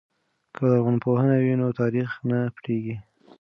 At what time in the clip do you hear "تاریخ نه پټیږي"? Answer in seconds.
1.79-2.95